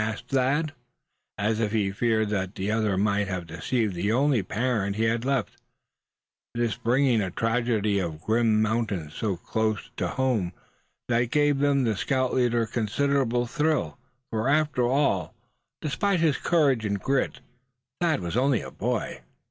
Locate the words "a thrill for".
13.49-14.49